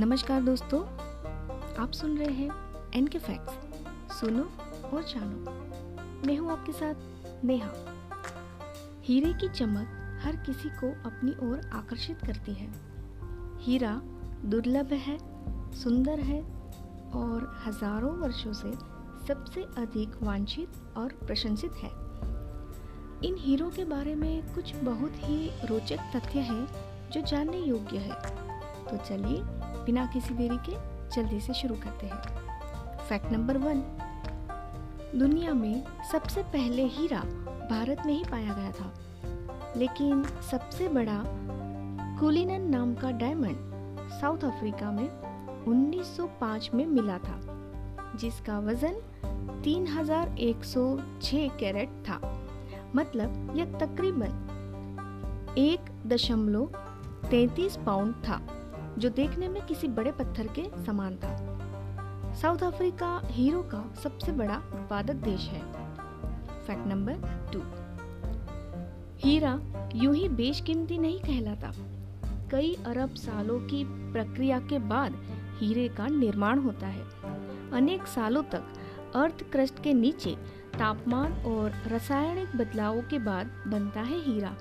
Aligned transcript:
नमस्कार 0.00 0.42
दोस्तों, 0.42 0.80
आप 1.82 1.92
सुन 1.92 2.16
रहे 2.18 2.32
हैं 2.34 2.90
एन 2.94 3.06
के 3.06 3.18
फैक्ट्स 3.18 4.14
सुनो 4.20 4.42
और 4.88 5.02
जानो। 5.02 5.50
मैं 6.26 6.36
हूँ 6.36 6.50
आपके 6.52 6.72
साथ 6.72 7.44
नेहा। 7.44 7.68
हीरे 9.04 9.32
की 9.32 9.48
चमक 9.48 10.20
हर 10.22 10.36
किसी 10.36 10.68
को 10.68 10.90
अपनी 11.08 11.34
ओर 11.48 11.68
आकर्षित 11.72 12.24
करती 12.26 12.52
है। 12.52 12.70
हीरा 13.60 13.92
दुर्लभ 14.44 14.92
है, 14.92 15.18
सुंदर 15.74 16.20
है 16.20 16.40
और 17.14 17.62
हज़ारों 17.66 18.16
वर्षों 18.16 18.52
से 18.52 18.72
सबसे 19.26 19.66
अधिक 19.78 20.22
वांछित 20.22 20.82
और 20.96 21.18
प्रशंसित 21.26 21.72
है। 21.74 21.90
इन 23.24 23.36
हीरो 23.38 23.70
के 23.70 23.84
बारे 23.84 24.14
में 24.14 24.54
कुछ 24.54 24.74
बहुत 24.76 25.12
ही 25.16 25.50
रोचक 25.66 26.12
तथ्य 26.16 26.40
हैं 26.40 26.66
जो 27.10 27.20
जानने 27.20 27.58
योग्य 27.58 27.98
है। 27.98 28.48
तो 28.84 28.96
चलिए 28.96 29.59
बिना 29.84 30.06
किसी 30.06 30.34
देरी 30.34 30.56
के 30.56 30.72
जल्दी 31.16 31.40
से 31.40 31.54
शुरू 31.54 31.74
करते 31.74 32.06
हैं। 32.06 32.22
फैक्ट 32.98 33.32
नंबर 33.32 33.56
वन 33.58 33.82
दुनिया 35.16 35.54
में 35.54 35.84
सबसे 36.12 36.42
पहले 36.42 36.84
हीरा 36.84 37.20
भारत 37.70 38.02
में 38.06 38.14
ही 38.14 38.24
पाया 38.30 38.54
गया 38.54 38.72
था। 38.72 38.94
लेकिन 39.76 40.24
सबसे 40.24 40.88
बड़ा 40.88 41.22
कुलिनन 42.20 42.62
नाम 42.62 42.94
का 42.94 43.10
डायमंड 43.10 43.56
साउथ 44.20 44.38
अफ्रीका 44.38 44.90
में 44.90 45.08
1905 45.64 46.70
में 46.74 46.86
मिला 46.86 47.18
था, 47.18 47.40
जिसका 48.16 48.58
वज़न 48.58 48.94
3106 49.62 51.48
कैरेट 51.48 51.88
था। 51.88 52.46
मतलब 52.96 53.56
यह 53.56 53.64
तकरीबन 53.64 54.46
एक 55.58 55.80
दशमलव 56.06 56.66
तैतीस 57.30 57.76
पाउंड 57.76 58.14
था। 58.14 58.59
जो 58.98 59.08
देखने 59.08 59.48
में 59.48 59.66
किसी 59.66 59.88
बड़े 59.88 60.12
पत्थर 60.12 60.46
के 60.58 60.84
समान 60.84 61.16
था। 61.16 61.36
साउथ 62.34 62.58
अफ्रीका 62.58 63.22
हीरो 63.24 63.62
का 63.62 63.94
सबसे 64.02 64.32
बड़ा 64.32 64.56
उत्पादक 64.56 65.14
देश 65.14 65.48
है। 65.48 65.62
Fact 66.66 66.86
number 66.86 67.14
two. 67.52 67.62
हीरा 69.18 69.60
यूँ 69.94 70.14
ही 70.14 70.28
बेशकीमती 70.28 70.98
नहीं 70.98 71.20
कहलाता। 71.20 71.72
कई 72.50 72.78
अरब 72.86 73.14
सालों 73.14 73.60
की 73.60 74.12
प्रक्रिया 74.12 74.58
के 74.60 74.78
बाद 74.78 75.14
हीरे 75.58 75.88
का 75.88 76.06
निर्माण 76.06 76.58
होता 76.58 76.86
है। 76.86 77.04
अनेक 77.72 78.06
सालों 78.06 78.42
तक 78.42 78.62
अर्थ 79.14 79.42
क्रस्ट 79.52 79.82
के 79.82 79.92
नीचे 79.92 80.36
तापमान 80.78 81.32
और 81.32 81.70
रासायनिक 81.86 82.56
बदलावों 82.56 83.02
के 83.02 83.18
बाद 83.18 83.46
बनता 83.66 84.00
है 84.00 84.20
हीरा। 84.20 84.56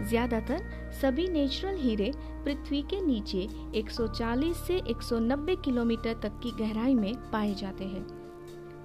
ज़्यादातर 0.00 0.62
सभी 1.00 1.26
नेचुरल 1.28 1.76
हीरे 1.76 2.10
पृथ्वी 2.44 2.80
के 2.82 3.00
नीचे 3.00 3.46
140 3.74 4.54
से 4.56 4.80
190 4.90 5.56
किलोमीटर 5.64 6.14
तक 6.22 6.40
की 6.42 6.50
गहराई 6.58 6.94
में 6.94 7.14
पाए 7.30 7.54
जाते 7.54 7.84
हैं। 7.84 8.06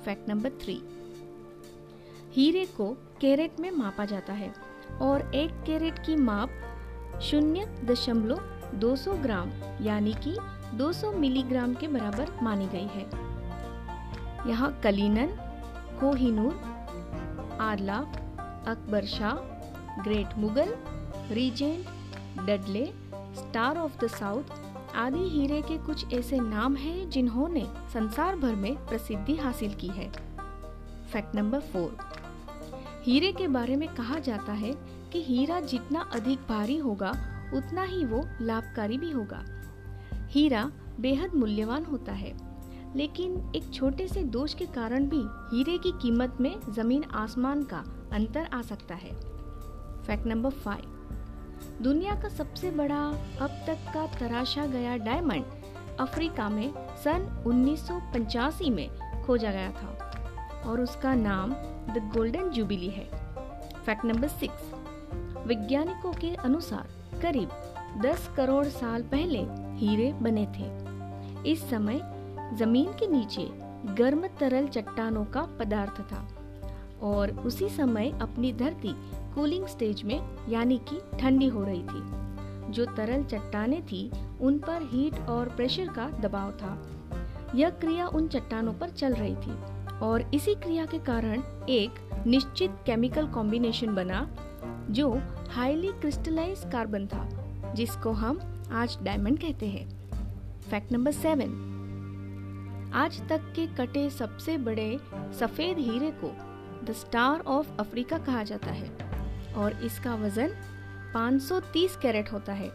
फैक्ट 0.06 0.30
नंबर 0.30 0.50
थ्री 0.62 0.82
हीरे 2.34 2.66
को 2.78 2.90
कैरेट 3.22 3.60
में 3.60 3.70
मापा 3.72 4.06
जाता 4.06 4.34
है 4.34 4.54
और 5.02 5.32
एक 5.36 5.52
कैरेट 5.66 6.00
की 6.00 6.16
माप 6.16 6.50
शून्य 7.22 7.66
दशमलव 7.86 8.42
दो 8.76 8.96
सौ 8.96 9.14
ग्राम, 9.14 9.52
यानी 9.82 10.14
कि 10.26 10.36
200 10.78 11.12
मिलीग्राम 11.14 11.74
के 11.74 11.88
बराबर 11.88 12.32
मानी 12.44 12.68
गई 12.68 12.88
है। 12.88 13.06
यहाँ 14.50 14.72
Cullinan, 14.84 15.34
Kohinoor, 16.00 16.54
आरला, 17.62 17.98
Akbar 18.68 19.06
Shah, 19.08 19.36
Great 20.04 20.38
Mughal 20.38 20.76
Regent 21.32 21.86
Dudley 22.48 22.86
Star 23.36 23.78
of 23.78 23.98
the 23.98 24.08
South 24.08 24.52
आदि 24.96 25.28
हीरे 25.30 25.62
के 25.62 25.78
कुछ 25.78 26.14
ऐसे 26.14 26.40
नाम 26.40 26.76
हैं 26.76 27.10
जिन्होंने 27.10 27.66
संसार 27.94 28.36
भर 28.36 28.56
में 28.56 28.76
प्रसिद्धि 28.88 29.36
हासिल 29.36 29.74
की 29.74 29.88
है। 29.88 30.10
फैक्ट 31.12 31.36
नंबर 31.36 31.60
फोर 31.60 31.98
हीरे 33.04 33.32
के 33.32 33.48
बारे 33.48 33.76
में 33.76 33.88
कहा 33.96 34.20
जाता 34.20 34.54
है 34.54 34.74
कि 35.14 35.24
हीरा 35.24 35.60
जितना 35.62 36.00
अधिक 36.14 36.40
भारी 36.50 36.78
होगा, 36.78 37.10
उतना 37.54 37.84
ही 37.84 38.04
वो 38.06 38.24
लाभकारी 38.42 38.98
भी 38.98 39.12
होगा। 39.12 39.44
हीरा 40.30 40.72
बेहद 41.00 41.34
मूल्यवान 41.36 41.86
होता 41.86 42.12
है, 42.12 42.34
लेकिन 42.96 43.52
एक 43.56 43.74
छोटे 43.74 44.08
से 44.08 44.24
दोष 44.24 44.54
के 44.54 44.66
कारण 44.66 45.08
भी 45.10 45.24
हीरे 45.56 45.78
की 45.78 45.92
कीमत 46.02 46.38
में 46.42 46.56
ज़मीन 46.70 47.04
आसमान 47.16 47.64
का 47.64 47.84
अंतर 48.14 48.50
आ 48.54 48.62
सकता 48.62 48.96
है। 48.96 49.14
फैक्ट 50.04 50.28
नंबर 50.28 50.50
फाइव 50.50 50.96
दुनिया 51.82 52.16
का 52.16 52.30
सबसे 52.30 52.72
बड़ा 52.72 53.04
अब 53.42 53.64
तक 53.68 53.92
का 53.94 54.06
तराशा 54.20 54.66
गया 54.66 54.98
डायमंड 54.98 55.46
अफ्रीका 56.00 56.50
में 56.50 56.74
सन 57.04 57.44
उन्नीस 57.48 57.88
सौ 57.88 58.00
पचासी 58.14 58.70
में 58.70 58.90
खोजा 59.24 59.52
गया 59.52 59.72
था 59.72 60.62
और 60.66 60.82
उसका 60.82 61.14
नाम 61.16 61.54
द 61.94 62.12
गोल्डन 62.16 62.50
जुबिली 62.50 62.90
है। 62.90 63.06
फैक्ट 63.86 64.06
नंबर 64.06 64.28
सिक्स, 64.28 64.72
वैज्ञानिकों 65.48 66.14
के 66.14 66.36
अनुसार 66.36 66.88
करीब 67.22 67.50
10 68.02 68.30
करोड़ 68.38 68.66
साल 68.66 69.04
पहले 69.04 69.40
हीरे 69.80 70.12
बने 70.14 70.46
थे। 70.46 71.52
इस 71.52 71.70
समय 71.70 72.02
ज़मीन 72.58 72.92
के 72.94 73.08
नीचे 73.08 73.48
गर्म 73.94 74.28
तरल 74.28 74.68
चट्टानों 74.68 75.26
का 75.26 75.42
पदार्थ 75.60 76.02
था। 76.02 76.28
और 77.02 77.32
उसी 77.40 77.70
समय 77.70 78.12
अपनी 78.22 78.54
धरती 78.54 78.94
कूलिंग 79.36 79.66
स्टेज 79.66 80.04
में, 80.04 80.22
यानी 80.50 80.78
कि 80.90 81.18
ठंडी 81.20 81.48
हो 81.48 81.64
रही 81.64 81.84
थी। 81.84 82.72
जो 82.72 82.86
तरल 82.86 83.24
चट्टाने 83.24 83.82
थी, 83.82 84.12
उन 84.42 84.58
पर 84.60 84.90
हीट 84.92 85.20
और 85.20 85.50
प्रेशर 85.50 85.88
का 85.88 86.10
दबाव 86.10 86.52
था। 86.52 86.78
यह 87.56 87.70
क्रिया 87.70 88.08
उन 88.08 88.28
चट्टानों 88.28 88.74
पर 88.74 88.90
चल 88.90 89.14
रही 89.14 89.36
थी 89.36 89.58
और 90.00 90.32
इसी 90.34 90.56
क्रिया 90.56 90.86
के 90.86 91.00
कारण 91.00 91.42
एक 91.70 92.24
निश्चित 92.28 92.72
केमिकल 92.86 93.28
कॉम्बिनेशन 93.28 93.96
बना, 93.96 94.28
जो 94.90 95.22
हाईली 95.50 95.92
क्रिस्टलाइज 95.92 96.64
कार्बन 96.72 97.08
था, 97.08 97.28
जिसको 97.76 98.12
हम 98.12 98.40
आज 98.72 98.98
डायमंड 99.04 99.40
कहते 99.40 99.68
हैं। 99.68 99.88
फैक्ट 100.60 100.92
नंबर 100.92 101.12
सेवन 101.12 101.66
आज 102.94 103.22
तक 103.30 103.42
के 103.56 103.66
कटे 103.68 104.10
सबसे 104.10 104.58
बड़े 104.58 105.00
सफ़ेद 105.40 105.78
हीरे 105.78 106.12
को 106.24 106.32
द 106.84 106.92
स्टार 106.92 107.40
ऑफ़ 107.40 107.68
अफ्रीका 107.80 108.18
कहा 108.18 108.44
जाता 108.44 108.72
है 108.72 108.90
और 109.54 109.74
इसका 109.74 110.16
वज़न 110.16 110.48
530 111.14 111.96
कैरेट 111.96 112.32
होता 112.32 112.54
है। 112.54 112.72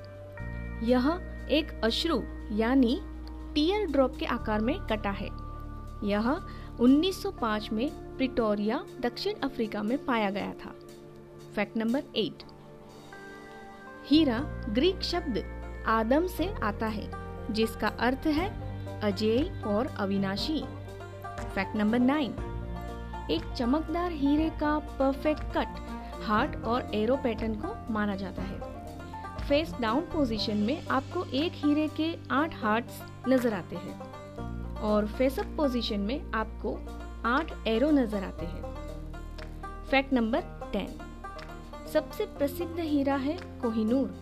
यह 0.82 1.20
एक 1.50 1.80
अश्रु, 1.84 2.22
यानी 2.52 3.00
टीयर 3.54 3.86
ड्रॉप 3.86 4.16
के 4.16 4.26
आकार 4.26 4.60
में 4.60 4.78
कटा 4.80 5.10
है। 5.10 5.28
यह 6.04 6.40
1905 6.80 7.72
में 7.72 8.16
प्रिटोरिया, 8.16 8.84
दक्षिण 9.00 9.34
अफ्रीका 9.34 9.82
में 9.82 10.04
पाया 10.04 10.30
गया 10.30 10.52
था। 10.52 10.74
Fact 11.54 11.76
number 11.76 12.02
eight. 12.16 12.42
हीरा 14.06 14.38
ग्रीक 14.68 15.02
शब्द 15.02 15.44
आदम 15.86 16.26
से 16.26 16.54
आता 16.62 16.86
है, 16.86 17.10
जिसका 17.52 17.88
अर्थ 17.88 18.26
है 18.26 18.64
अजय 19.00 19.62
और 19.66 19.86
अविनाशी। 19.86 20.64
Fact 21.54 21.76
number 21.76 21.98
nine. 21.98 22.34
एक 23.30 23.42
चमकदार 23.56 24.12
हीरे 24.12 24.48
का 24.50 24.78
परफेक्ट 24.98 25.42
कट 25.56 25.76
हार्ट 26.22 26.56
और 26.64 26.90
एरो 26.94 27.16
पैटर्न 27.16 27.54
को 27.54 27.68
माना 27.92 28.16
जाता 28.16 28.42
है। 28.42 28.72
फेस 29.48 29.72
डाउन 29.80 30.00
पोजीशन 30.12 30.56
में 30.56 30.86
आपको 30.88 31.24
एक 31.34 31.52
हीरे 31.54 31.86
के 31.96 32.12
आठ 32.30 32.54
हार्ट्स 32.54 33.00
नज़र 33.28 33.54
आते 33.54 33.76
हैं 33.76 34.80
और 34.82 35.06
फेस 35.08 35.38
अप 35.38 35.54
पोजीशन 35.56 36.00
में 36.00 36.32
आपको 36.32 36.76
आठ 37.26 37.52
एरो 37.68 37.90
नज़र 37.90 38.24
आते 38.24 38.46
हैं। 38.46 38.62
फैक्ट 39.90 40.12
नंबर 40.12 40.40
टेन 40.72 40.94
सबसे 41.92 42.26
प्रसिद्ध 42.38 42.78
हीरा 42.78 43.16
है 43.16 43.36
कोहिनूर, 43.62 44.14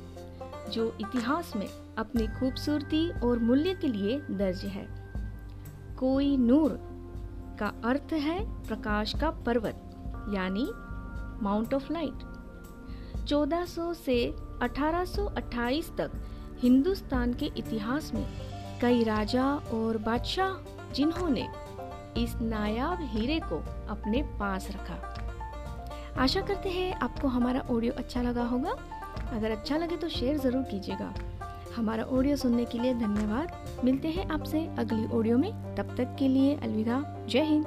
जो 0.71 0.87
इतिहास 1.01 1.53
में 1.57 1.69
अपनी 1.99 2.27
खूबसूरती 2.39 3.09
और 3.21 3.39
मूल्य 3.39 3.75
के 3.75 3.89
लिए 3.89 4.19
दर्ज 4.31 4.65
है। 4.67 4.87
कोई 5.99 6.37
नूर 6.37 6.81
का 7.59 7.73
अर्थ 7.85 8.13
है 8.13 8.39
प्रकाश 8.67 9.15
का 9.21 9.31
पर्वत, 9.47 9.83
यानी 10.35 10.67
माउंट 11.43 11.75
ऑफ़ 11.75 11.93
लाइट 11.93 13.27
1400 13.27 13.93
से 13.95 14.17
1828 14.63 15.91
तक 15.99 16.11
हिंदुस्तान 16.63 17.33
के 17.35 17.47
इतिहास 17.57 18.13
में 18.15 18.27
कई 18.83 19.03
राजा 19.05 19.45
और 19.75 19.99
बादशाह 19.99 20.93
जिन्होंने 20.95 21.49
इस 22.17 22.35
नायाब 22.37 22.99
हीरे 23.03 23.41
को 23.43 23.59
अपने 23.89 24.23
पास 24.41 24.69
रखा। 24.71 24.97
आशा 26.23 26.41
करते 26.41 26.71
हैं 26.71 26.93
आपको 26.95 27.29
हमारा 27.29 27.61
ऑडियो 27.71 27.93
अच्छा 27.93 28.23
लगा 28.23 28.45
होगा। 28.45 28.77
अगर 29.33 29.51
अच्छा 29.51 29.77
लगे 29.77 29.97
तो 29.97 30.09
शेयर 30.09 30.39
ज़रूर 30.39 30.63
कीजिएगा। 30.63 31.13
हमारा 31.77 32.05
ऑडियो 32.05 32.37
सुनने 32.37 32.65
के 32.65 32.79
लिए 32.79 32.95
धन्यवाद। 32.95 33.53
मिलते 33.85 34.09
हैं 34.09 34.29
आपसे 34.29 34.67
अगली 34.79 35.07
ऑडियो 35.19 35.39
में। 35.39 35.75
तब 35.75 35.97
तक 35.97 36.17
के 36.19 36.29
लिए 36.29 36.57
अलविदा। 36.57 37.27
जय 37.29 37.43
हिंद। 37.43 37.67